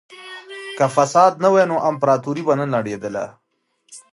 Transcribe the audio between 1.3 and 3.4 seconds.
نه وای نو امپراطورۍ به نه نړېده.